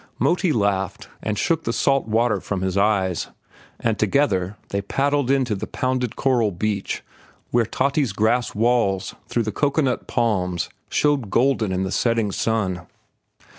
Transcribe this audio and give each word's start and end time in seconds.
Moti 0.17 0.51
laughed 0.51 1.09
and 1.21 1.37
shook 1.37 1.63
the 1.63 1.71
salt 1.71 2.07
water 2.07 2.39
from 2.39 2.61
his 2.63 2.75
eyes, 2.75 3.27
and 3.79 3.99
together 3.99 4.57
they 4.69 4.81
paddled 4.81 5.29
in 5.29 5.45
to 5.45 5.53
the 5.53 5.67
pounded 5.67 6.15
coral 6.15 6.49
beach 6.49 7.03
where 7.51 7.67
Tati's 7.67 8.11
grass 8.11 8.55
walls 8.55 9.13
through 9.27 9.43
the 9.43 9.51
cocoanut 9.51 10.07
palms 10.07 10.69
showed 10.89 11.29
golden 11.29 11.71
in 11.71 11.83
the 11.83 11.91
setting 11.91 12.31
sun. 12.31 12.87